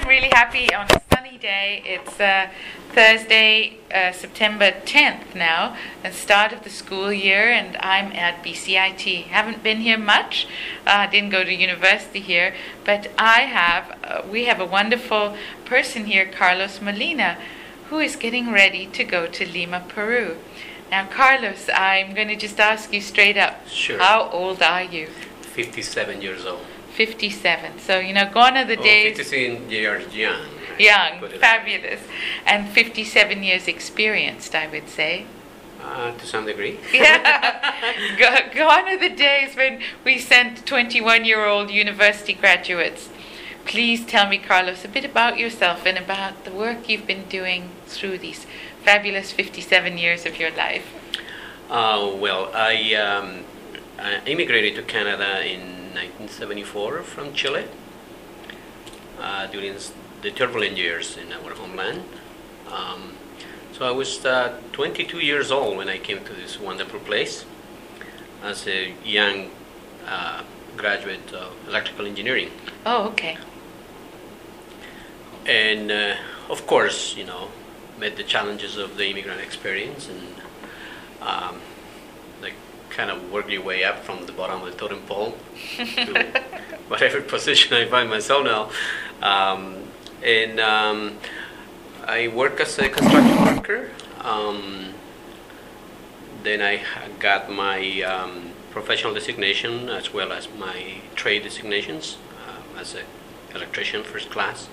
[0.00, 1.82] I'm really happy on a sunny day.
[1.84, 2.48] It's uh,
[2.94, 9.24] Thursday, uh, September 10th now, the start of the school year, and I'm at BCIT.
[9.24, 10.46] Haven't been here much.
[10.86, 12.54] Uh, didn't go to university here,
[12.86, 13.98] but I have.
[14.02, 15.36] Uh, we have a wonderful
[15.66, 17.36] person here, Carlos Molina,
[17.90, 20.38] who is getting ready to go to Lima, Peru.
[20.90, 23.68] Now, Carlos, I'm going to just ask you straight up.
[23.68, 23.98] Sure.
[23.98, 25.08] How old are you?
[25.42, 26.64] 57 years old.
[26.90, 27.78] 57.
[27.78, 29.16] So, you know, gone are the Oh, days.
[29.16, 30.40] 57 years young.
[30.78, 32.00] Young, fabulous,
[32.46, 35.26] and 57 years experienced, I would say.
[35.82, 36.78] Uh, to some degree.
[36.92, 37.74] Yeah.
[38.18, 43.08] Go- Gone are the days when we sent 21 year old university graduates.
[43.66, 47.70] Please tell me, Carlos, a bit about yourself and about the work you've been doing
[47.86, 48.46] through these
[48.82, 50.86] fabulous 57 years of your life.
[51.70, 53.44] Uh, well, I, um,
[53.98, 57.64] I immigrated to Canada in 1974 from Chile
[59.20, 59.74] uh, during
[60.22, 62.02] the turbulent years in our homeland.
[62.70, 63.14] Um,
[63.72, 67.44] so I was uh, 22 years old when I came to this wonderful place
[68.42, 69.50] as a young
[70.06, 70.42] uh,
[70.76, 72.50] graduate of electrical engineering.
[72.86, 73.36] Oh, okay.
[75.46, 76.14] and uh,
[76.48, 77.48] of course, you know,
[77.98, 80.34] met the challenges of the immigrant experience and
[82.90, 85.36] kind of work your way up from the bottom of the totem pole
[85.76, 86.42] to
[86.88, 88.70] whatever position I find myself now.
[89.22, 89.76] Um,
[90.22, 91.18] and um,
[92.06, 93.90] I work as a construction worker.
[94.20, 94.94] Um,
[96.42, 96.82] then I
[97.18, 103.04] got my um, professional designation as well as my trade designations uh, as an
[103.54, 104.68] electrician first class.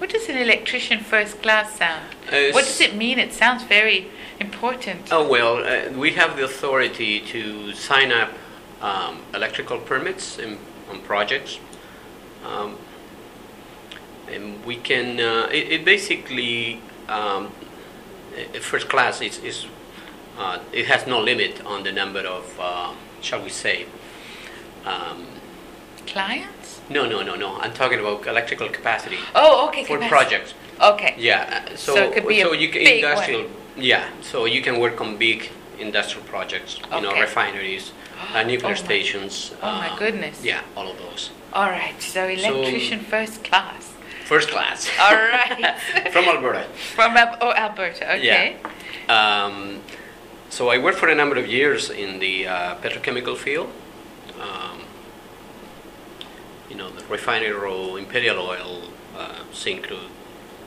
[0.00, 2.14] What does an electrician first class sound?
[2.32, 3.18] Uh, What does it mean?
[3.18, 4.06] It sounds very
[4.40, 5.12] important.
[5.12, 8.30] Oh, well, uh, we have the authority to sign up
[8.80, 10.56] um, electrical permits in,
[10.90, 11.58] on projects.
[12.46, 12.78] Um,
[14.26, 17.52] and we can, uh, it, it basically, um,
[18.58, 19.66] first class is, is
[20.38, 23.84] uh, it has no limit on the number of, uh, shall we say,
[24.86, 25.26] um,
[26.06, 26.80] Clients?
[26.88, 27.56] no, no, no, no.
[27.60, 29.84] I'm talking about electrical capacity Oh, okay.
[29.84, 30.08] for capacity.
[30.08, 30.54] projects.
[30.80, 31.14] Okay.
[31.18, 33.12] Yeah, uh, so, So it could be a you can big one.
[33.12, 37.92] industrial, yeah, so you can work on big industrial projects, you know, refineries,
[38.34, 39.52] uh, nuclear Oh my- stations.
[39.62, 40.42] oh my um, goodness.
[40.44, 41.30] Yeah, all of those.
[41.52, 42.00] All right.
[42.00, 43.92] So electrician first class.
[44.24, 44.88] First class.
[45.00, 45.76] All right.
[46.12, 46.64] From Alberta.
[46.94, 48.04] From Al- oh, Alberta.
[48.14, 48.58] Okay.
[49.08, 49.80] Um,
[50.50, 53.70] so I worked for a number of years in the uh, petrochemical field.
[54.40, 54.69] Um,
[56.70, 58.82] you know, the refinery role, Imperial Oil,
[59.16, 60.08] uh, Syncrude,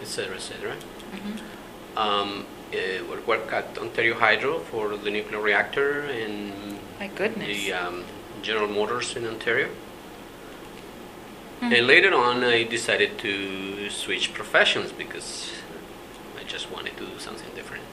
[0.00, 0.74] et cetera, et cetera.
[1.14, 1.38] Mhm.
[1.96, 7.46] Um, uh, work- work at Ontario Hydro for the nuclear reactor and My goodness.
[7.46, 8.04] the um,
[8.42, 9.68] General Motors in Ontario.
[11.60, 11.72] Hmm.
[11.72, 15.52] And later on, I decided to switch professions because
[16.40, 17.84] I just wanted to do something different.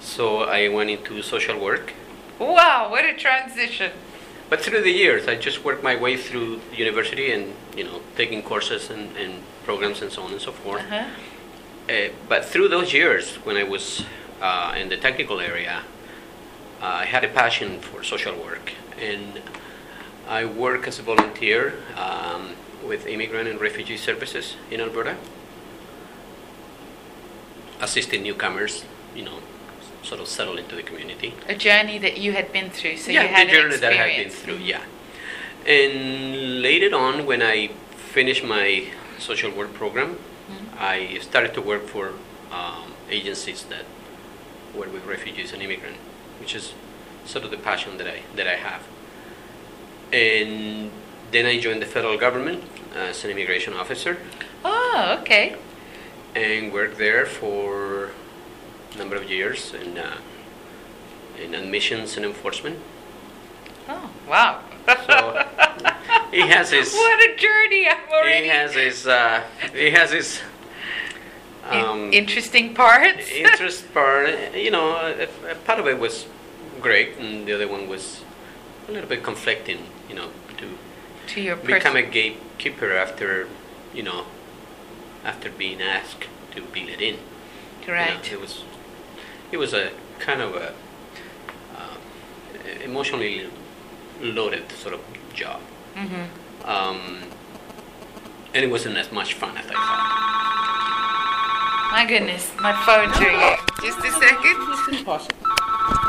[0.00, 1.92] So I went into social work.
[2.38, 3.92] Wow, what a transition.
[4.50, 8.42] But through the years, I just worked my way through university and, you know, taking
[8.42, 10.82] courses and, and programs and so on and so forth.
[10.82, 11.04] Uh-huh.
[11.88, 14.04] Uh, but through those years, when I was
[14.42, 15.82] uh, in the technical area,
[16.82, 19.40] uh, I had a passion for social work, and
[20.28, 25.16] I work as a volunteer um, with immigrant and refugee services in Alberta,
[27.80, 28.84] assisting newcomers,
[29.14, 29.38] you know,
[30.02, 31.34] sort of settle into the community.
[31.48, 33.96] A journey that you had been through, so yeah, you had the journey that I
[33.96, 34.56] had been through.
[34.58, 34.82] Yeah,
[35.66, 37.68] and later on, when I
[38.14, 38.86] finished my
[39.18, 40.16] social work program,
[40.50, 40.80] Mhm.
[40.80, 42.12] I started to work for
[42.50, 43.84] um, agencies that
[44.74, 45.98] work with refugees and immigrants,
[46.40, 46.72] which is
[47.24, 48.82] sort of the passion that I that I have.
[50.12, 50.90] And
[51.30, 52.64] then I joined the federal government
[52.96, 54.16] as an immigration officer
[54.64, 55.54] Oh, okay.
[56.34, 58.10] and worked there for
[58.96, 60.18] number of years in uh,
[61.40, 62.78] in admissions and enforcement.
[63.88, 64.60] Oh, wow.
[64.86, 65.46] So
[66.30, 67.88] he has his what a journey!
[67.88, 69.42] I'm already he has his uh,
[69.72, 70.40] he has his
[71.68, 73.30] um, interesting parts.
[73.34, 74.54] interest part.
[74.54, 76.26] You know, a, a part of it was
[76.80, 78.22] great, and the other one was
[78.88, 79.86] a little bit conflicting.
[80.08, 80.28] You know,
[80.58, 80.78] to
[81.34, 83.48] to your become a gatekeeper after
[83.94, 84.24] you know
[85.24, 87.18] after being asked to be let in.
[87.86, 88.64] You know, it was
[89.52, 90.72] it was a kind of a
[91.76, 91.96] uh,
[92.84, 93.46] emotionally
[94.20, 95.00] loaded sort of
[95.34, 95.60] job.
[95.94, 96.24] hmm
[96.64, 97.22] Um,
[98.54, 100.28] and it wasn't as much fun as I thought.
[101.92, 103.56] My goodness, my phone's ringing.
[103.82, 104.56] Just a second.
[104.70, 105.39] It's impossible.